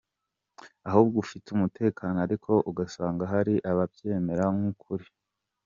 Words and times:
ahubwo 0.87 1.15
ufite 1.25 1.47
umutekano 1.51 2.17
ariko 2.25 2.51
ugasanga 2.69 3.23
hari 3.33 3.55
ababyemera 3.71 4.45
nk’ukuri 4.55 5.05